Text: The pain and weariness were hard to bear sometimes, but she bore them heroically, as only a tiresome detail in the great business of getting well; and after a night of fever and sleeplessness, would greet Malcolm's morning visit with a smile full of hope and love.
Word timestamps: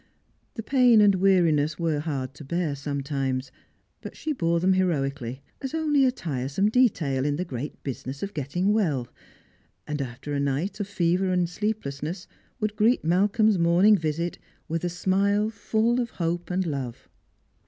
The 0.55 0.63
pain 0.63 0.99
and 0.99 1.13
weariness 1.13 1.77
were 1.77 1.99
hard 1.99 2.33
to 2.33 2.43
bear 2.43 2.73
sometimes, 2.73 3.51
but 4.01 4.17
she 4.17 4.33
bore 4.33 4.59
them 4.59 4.73
heroically, 4.73 5.43
as 5.61 5.75
only 5.75 6.05
a 6.05 6.11
tiresome 6.11 6.69
detail 6.69 7.23
in 7.23 7.35
the 7.35 7.45
great 7.45 7.83
business 7.83 8.23
of 8.23 8.33
getting 8.33 8.73
well; 8.73 9.07
and 9.85 10.01
after 10.01 10.33
a 10.33 10.39
night 10.39 10.79
of 10.79 10.87
fever 10.87 11.29
and 11.31 11.47
sleeplessness, 11.47 12.27
would 12.59 12.75
greet 12.75 13.05
Malcolm's 13.05 13.59
morning 13.59 13.95
visit 13.95 14.39
with 14.67 14.83
a 14.83 14.89
smile 14.89 15.51
full 15.51 15.99
of 16.01 16.09
hope 16.09 16.49
and 16.49 16.65
love. 16.65 17.07